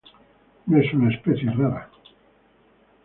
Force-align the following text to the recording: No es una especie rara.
No 0.65 0.79
es 0.79 0.91
una 0.95 1.13
especie 1.13 1.51
rara. 1.51 1.87